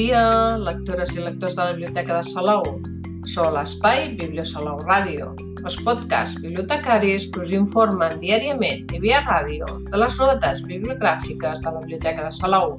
[0.00, 2.64] dia, lectores i lectors de la Biblioteca de Salou.
[3.40, 5.26] A l'espai Bibliosalou Ràdio,
[5.60, 11.74] els podcasts bibliotecaris que us informen diàriament i via ràdio de les novetats bibliogràfiques de
[11.74, 12.78] la Biblioteca de Salou.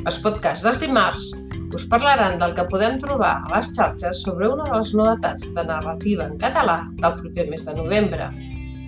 [0.00, 1.28] Els podcasts dels dimarts
[1.76, 5.68] us parlaran del que podem trobar a les xarxes sobre una de les novetats de
[5.68, 8.32] narrativa en català del proper mes de novembre.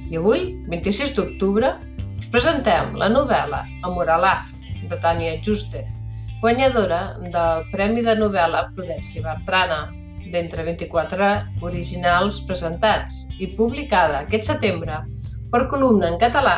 [0.09, 1.77] I avui, 26 d'octubre,
[2.17, 4.55] us presentem la novel·la Amor a l'art,
[4.89, 5.85] de Tània Juste,
[6.43, 9.85] guanyadora del Premi de novel·la Prudència Bertrana,
[10.33, 11.29] d'entre 24
[11.69, 14.99] originals presentats i publicada aquest setembre
[15.53, 16.57] per columna en català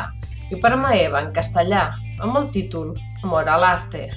[0.49, 4.07] i per Maeva en castellà, amb el títol Amor a l'arte.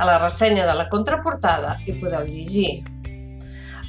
[0.00, 2.80] A la ressenya de la contraportada hi podeu llegir.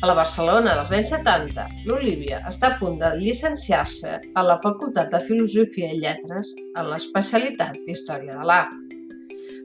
[0.01, 5.13] A la Barcelona dels anys 70, l'Olivia està a punt de llicenciar-se a la Facultat
[5.13, 9.00] de Filosofia i Lletres en l'especialitat d'Història de l'Art.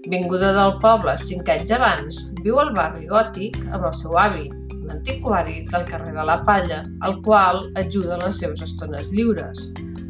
[0.07, 4.45] Vinguda del poble cinc anys abans, viu al barri gòtic amb el seu avi,
[4.87, 9.65] l'antiquari del carrer de la Palla, el qual ajuda en les seves estones lliures,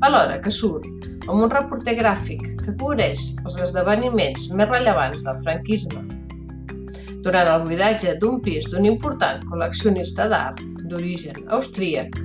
[0.05, 6.05] alhora que surt amb un reporter gràfic que cobreix els esdeveniments més rellevants del franquisme.
[7.25, 10.61] Durant el buidatge d'un pis d'un important col·leccionista d'art
[10.93, 12.21] d'origen austríac,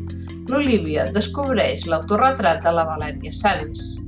[0.51, 4.01] l'Olivia descobreix l'autorretrat de la Valèria Sanz,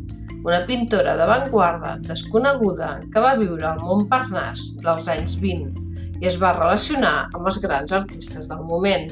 [0.43, 6.53] una pintora d'avantguarda desconeguda que va viure al Montparnasse dels anys 20 i es va
[6.57, 9.07] relacionar amb els grans artistes del moment.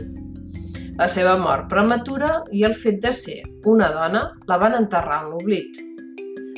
[0.99, 5.31] La seva mort prematura i el fet de ser una dona la van enterrar en
[5.31, 5.79] l'oblit.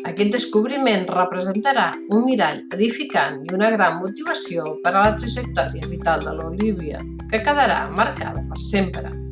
[0.10, 6.28] Aquest descobriment representarà un mirall edificant i una gran motivació per a la trajectòria vital
[6.28, 7.00] de l'Olivia,
[7.32, 9.23] que quedarà marcada per sempre.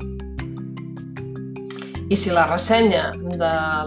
[2.12, 3.38] I si la ressenya de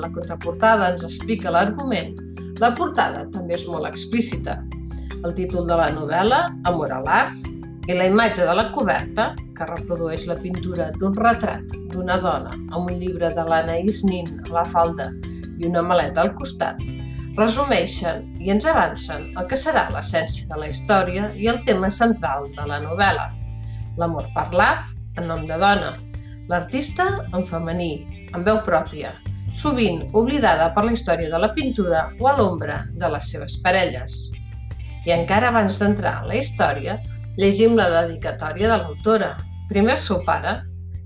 [0.00, 2.14] la contraportada ens explica l'argument,
[2.62, 4.54] la portada també és molt explícita.
[5.20, 6.38] El títol de la novel·la,
[6.70, 7.50] Amor a l'art,
[7.84, 12.88] i la imatge de la coberta, que reprodueix la pintura d'un retrat d'una dona amb
[12.88, 15.10] un llibre de l'Anaïs Nin a la falda
[15.60, 16.80] i una maleta al costat,
[17.36, 22.48] resumeixen i ens avancen el que serà l'essència de la història i el tema central
[22.56, 23.28] de la novel·la,
[24.00, 25.92] l'amor per l'art en nom de dona,
[26.48, 29.14] l'artista en femení, amb veu pròpia,
[29.54, 34.18] sovint oblidada per la història de la pintura o a l'ombra de les seves parelles.
[35.06, 36.98] I encara abans d'entrar en la història,
[37.38, 39.34] llegim la dedicatòria de l'autora,
[39.70, 40.58] primer seu pare,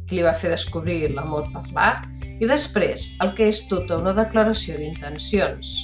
[0.09, 2.09] qui li va fer descobrir l'amor per l'art,
[2.41, 5.77] i després el que és tota una declaració d'intencions.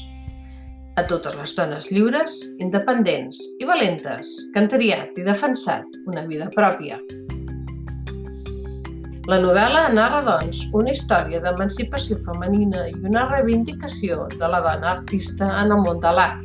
[0.94, 6.46] A totes les dones lliures, independents i valentes que han triat i defensat una vida
[6.54, 7.00] pròpia.
[9.24, 15.48] La novel·la narra, doncs, una història d'emancipació femenina i una reivindicació de la dona artista
[15.62, 16.42] en el món de l'art,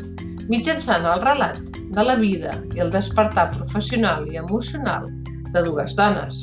[0.48, 5.10] mitjançant el relat de la vida i el despertar professional i emocional
[5.52, 6.40] de dues dones,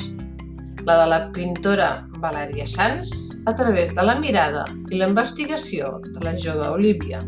[0.84, 1.88] la de la pintora
[2.20, 7.22] Valèria Sanz a través de la mirada i la investigació de la jove Olivia.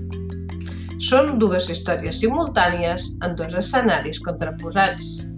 [1.00, 5.32] Són dues històries simultànies en dos escenaris contraposats,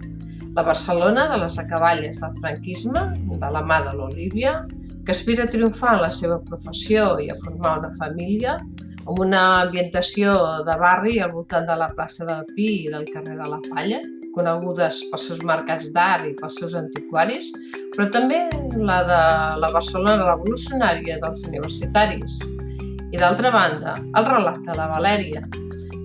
[0.55, 3.01] la Barcelona de les acaballes del franquisme,
[3.39, 4.65] de la mà de l'Olívia,
[5.05, 8.57] que aspira a triomfar en la seva professió i a formar una família,
[9.01, 10.33] amb una ambientació
[10.67, 14.01] de barri al voltant de la plaça del Pi i del carrer de la Palla,
[14.35, 17.49] conegudes pels seus mercats d'art i pels seus antiquaris,
[17.95, 18.43] però també
[18.75, 19.23] la de
[19.63, 22.39] la Barcelona revolucionària dels universitaris.
[23.11, 25.43] I d'altra banda, el relat de la Valèria,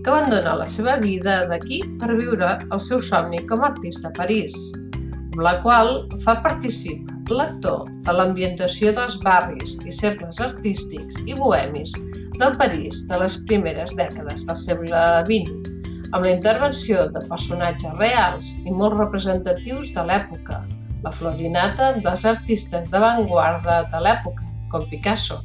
[0.07, 4.15] que abandona la seva vida d'aquí per viure el seu somni com a artista a
[4.15, 4.55] París,
[5.03, 5.89] amb la qual
[6.23, 11.97] fa participar l'actor de l'ambientació dels barris i cercles artístics i bohemis
[12.39, 15.75] del París de les primeres dècades del segle XX,
[16.13, 20.63] amb la intervenció de personatges reals i molt representatius de l'època,
[21.03, 25.43] la florinata dels artistes d'avantguarda de l'època, com Picasso,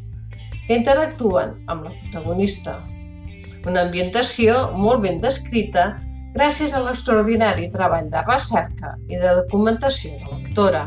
[0.68, 2.78] que interactuen amb la protagonista,
[3.68, 5.92] una ambientació molt ben descrita
[6.36, 10.84] gràcies a l'extraordinari treball de recerca i de documentació de l'autora.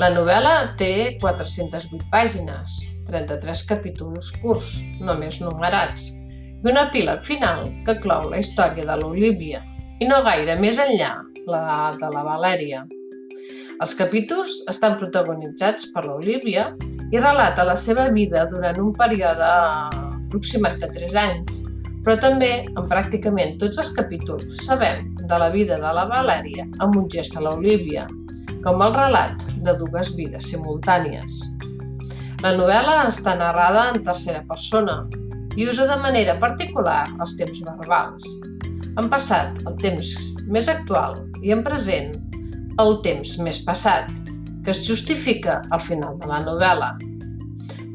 [0.00, 6.10] La novel·la té 408 pàgines, 33 capítols curts, només numerats,
[6.56, 9.62] i un epíleg final que clou la història de l'Olívia,
[10.00, 11.14] i no gaire més enllà
[11.48, 12.82] la de la Valèria.
[13.80, 16.70] Els capítols estan protagonitzats per l'Olívia
[17.12, 19.52] i relata la seva vida durant un període
[20.26, 21.62] aproximat de 3 anys,
[22.06, 27.00] però també en pràcticament tots els capítols sabem de la vida de la Valèria amb
[27.00, 28.06] un gest a l'Olívia,
[28.62, 31.40] com el relat de dues vides simultànies.
[32.44, 35.00] La novel·la està narrada en tercera persona
[35.56, 38.26] i usa de manera particular els temps verbals.
[38.96, 40.14] en passat el temps
[40.48, 42.14] més actual i en present
[42.80, 44.08] el temps més passat,
[44.64, 46.88] que es justifica al final de la novel·la.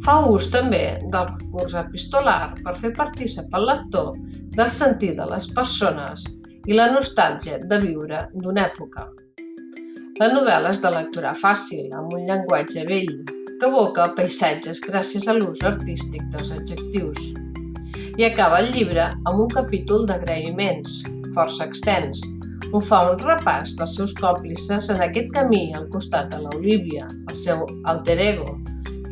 [0.01, 4.15] Fa ús també del recurs epistolar per fer partícip el lector
[4.56, 6.24] del sentir de les persones
[6.65, 9.06] i la nostàlgia de viure d'una època.
[10.18, 13.13] La novel·la és de lectura fàcil, amb un llenguatge vell,
[13.59, 17.30] que evoca paisatges gràcies a l'ús artístic dels adjectius.
[18.18, 21.03] I acaba el llibre amb un capítol d'agraïments,
[21.38, 22.25] força extens,
[22.74, 27.38] on fa un repàs dels seus còmplices en aquest camí al costat de l'Olivia, el
[27.38, 28.57] seu alter ego,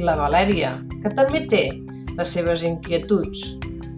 [0.04, 1.63] la Valèria, que també té
[2.18, 3.46] les seves inquietuds,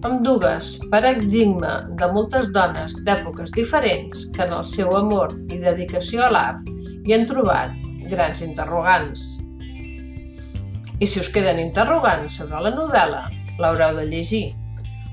[0.07, 6.25] amb dues paradigma de moltes dones d'èpoques diferents que en el seu amor i dedicació
[6.25, 6.71] a l'art
[7.05, 7.75] hi han trobat
[8.09, 9.27] grans interrogants.
[11.01, 13.27] I si us queden interrogants sobre la novel·la,
[13.61, 14.47] l'haureu de llegir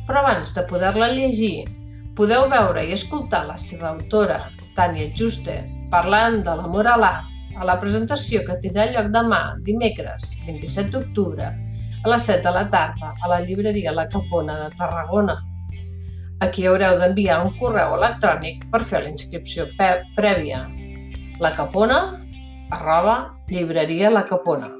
[0.09, 1.69] però abans de poder-la llegir,
[2.17, 5.59] podeu veure i escoltar la seva autora, Tània Juste,
[5.93, 7.28] parlant de l'amor a l'art
[7.59, 11.51] a la presentació que tindrà lloc demà, dimecres, 27 d'octubre,
[11.99, 15.37] a les 7 de la tarda, a la llibreria La Capona de Tarragona.
[16.47, 19.67] Aquí haureu d'enviar un correu electrònic per fer la inscripció
[20.17, 20.63] prèvia.
[21.43, 21.99] La Capona,
[22.71, 23.17] arroba,
[23.51, 24.71] llibreria La Capona.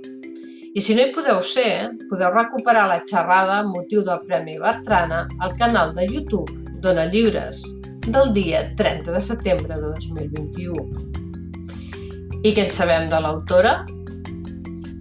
[0.79, 5.25] I si no hi podeu ser, podeu recuperar la xerrada amb motiu del Premi Bertrana
[5.43, 6.55] al canal de YouTube
[6.85, 7.65] Dona Llibres
[8.07, 11.28] del dia 30 de setembre de 2021.
[12.47, 13.73] I què en sabem de l'autora?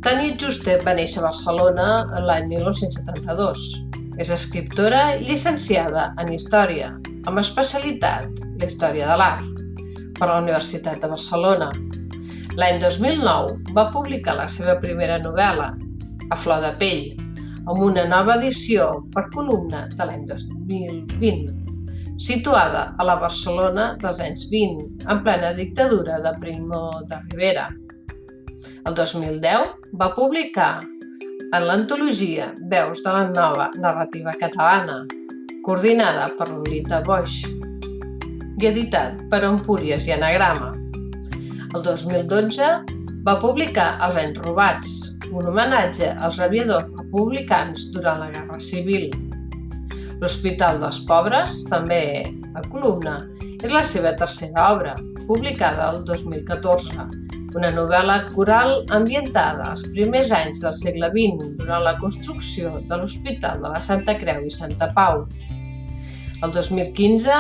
[0.06, 1.90] Tania Juste va néixer a Barcelona
[2.26, 3.68] l'any 1972.
[4.18, 6.96] És escriptora llicenciada en Història,
[7.30, 9.62] amb especialitat la Història de l'Art,
[10.18, 11.70] per la Universitat de Barcelona
[12.58, 15.68] L'any 2009 va publicar la seva primera novel·la,
[16.34, 17.04] A flor de pell,
[17.70, 21.67] amb una nova edició per columna de l'any 2020,
[22.18, 27.68] situada a la Barcelona dels anys 20, en plena dictadura de Primo de Rivera.
[28.86, 30.80] El 2010 va publicar
[31.54, 35.04] en l'antologia Veus de la nova narrativa catalana,
[35.64, 37.44] coordinada per Lolita Boix
[38.58, 40.74] i editat per Empúries i Anagrama.
[41.76, 42.72] El 2012
[43.28, 44.98] va publicar Els anys robats,
[45.30, 49.12] un homenatge als aviadors republicans durant la Guerra Civil.
[50.22, 52.02] L'Hospital dels Pobres, també
[52.58, 53.20] a columna,
[53.62, 54.96] és la seva tercera obra,
[55.28, 57.06] publicada el 2014,
[57.58, 63.62] una novel·la coral ambientada als primers anys del segle XX durant la construcció de l'Hospital
[63.62, 65.24] de la Santa Creu i Santa Pau.
[66.42, 67.38] El 2015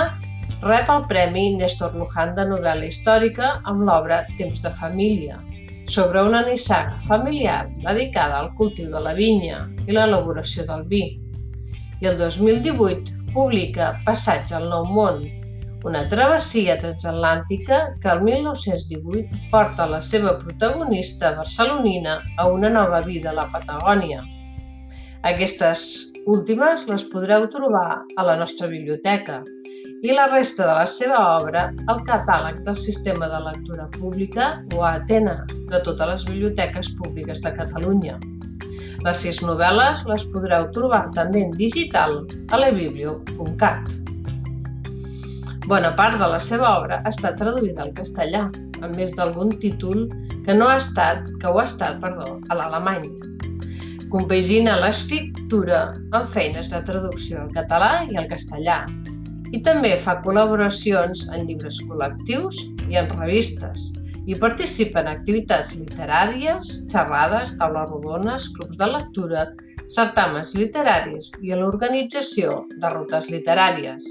[0.62, 5.38] Rep el Premi Néstor Luján de novel·la històrica amb l'obra Temps de família,
[5.88, 11.04] sobre una nissaga familiar dedicada al cultiu de la vinya i l'elaboració del vi.
[12.02, 15.24] I el 2018 publica Passatge al Nou Món,
[15.88, 23.32] una travessia transatlàntica que el 1918 porta la seva protagonista barcelonina a una nova vida
[23.32, 24.22] a la Patagònia.
[25.26, 25.82] Aquestes
[26.30, 29.42] últimes les podreu trobar a la nostra biblioteca
[30.06, 34.86] i la resta de la seva obra al catàleg del Sistema de Lectura Pública o
[34.86, 38.20] a Atena, de totes les biblioteques públiques de Catalunya.
[39.07, 42.18] Les sis novel·les les podreu trobar també en digital
[42.52, 43.94] a lebiblio.cat.
[45.68, 48.42] Bona part de la seva obra estat traduïda al castellà,
[48.81, 50.09] amb més d'algun títol
[50.44, 53.07] que no ha estat, que ho ha estat, perdó, a l'alemany.
[54.11, 58.81] Compagina l'escriptura amb feines de traducció al català i al castellà,
[59.56, 62.59] i també fa col·laboracions en llibres col·lectius
[62.92, 63.94] i en revistes
[64.28, 69.46] i participa en activitats literàries, xerrades, taules rodones, clubs de lectura,
[69.88, 74.07] certàmens literaris i a l'organització de rutes literàries.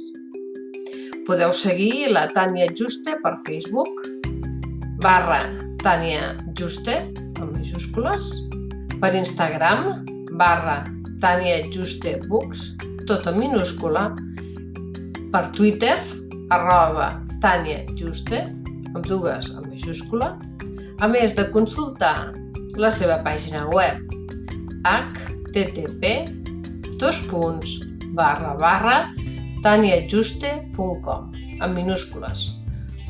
[1.29, 4.07] Podeu seguir la Tània Juste per Facebook,
[5.05, 5.43] barra
[5.85, 6.97] Tània Juste,
[7.37, 8.31] amb majúscules,
[9.03, 10.07] per Instagram,
[10.41, 10.81] barra
[11.21, 12.71] Tània Juste Books,
[13.11, 14.09] tot en minúscula,
[15.35, 15.99] per Twitter,
[16.57, 17.11] arroba
[17.43, 18.47] Tània Juste,
[18.97, 20.33] amb dues en majúscula,
[21.01, 22.33] a més de consultar
[22.81, 24.03] la seva pàgina web
[24.87, 26.13] http
[27.01, 27.79] dos punts
[28.17, 28.99] barra barra
[29.65, 32.51] taniajuste.com en minúscules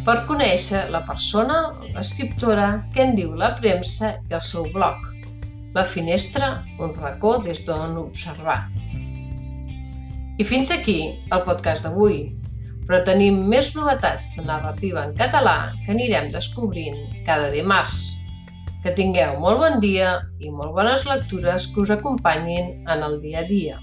[0.07, 5.09] per conèixer la persona, l'escriptora, què en diu la premsa i el seu blog.
[5.75, 8.61] La finestra, un racó des d'on observar.
[10.39, 11.01] I fins aquí
[11.35, 12.21] el podcast d'avui,
[12.87, 18.05] però tenim més novetats de narrativa en català que anirem descobrint cada dimarts.
[18.85, 23.43] Que tingueu molt bon dia i molt bones lectures que us acompanyin en el dia
[23.43, 23.81] a dia.